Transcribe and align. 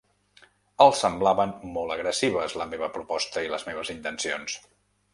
Els 0.85 1.01
semblaven 1.05 1.53
molt 1.77 1.95
agressives 1.97 2.57
la 2.63 2.69
meva 2.73 2.91
proposta 2.99 3.47
i 3.49 3.55
les 3.55 3.71
meves 3.71 3.97
intencions. 3.99 4.61